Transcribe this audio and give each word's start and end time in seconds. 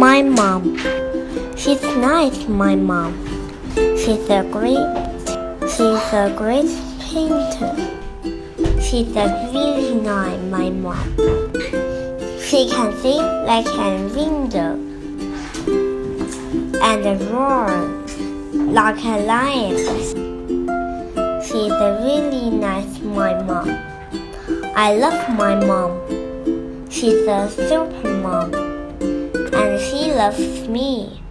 My 0.00 0.22
mom. 0.22 0.78
She's 1.58 1.82
nice, 1.82 2.48
my 2.48 2.74
mom. 2.74 3.12
She's 4.00 4.30
a 4.30 4.42
great 4.50 4.80
she's 5.68 6.06
a 6.16 6.32
great 6.34 6.72
painter. 6.98 7.76
She's 8.80 9.14
a 9.14 9.28
really 9.52 10.00
nice, 10.00 10.40
my 10.48 10.70
mom. 10.70 11.04
She 12.40 12.70
can 12.70 12.96
see 13.02 13.20
like 13.44 13.68
a 13.68 14.08
window 14.16 14.80
and 16.80 17.20
roar 17.28 17.68
like 18.72 19.04
a 19.04 19.20
lion. 19.28 19.76
She's 21.44 21.76
a 21.76 22.00
really 22.00 22.48
nice, 22.48 23.00
my 23.00 23.34
mom. 23.42 23.68
I 24.74 24.96
love 24.96 25.28
my 25.36 25.56
mom. 25.56 26.88
She's 26.88 27.28
a 27.28 27.50
super 27.50 28.08
mom 28.22 28.59
loves 30.20 30.68
me. 30.68 31.29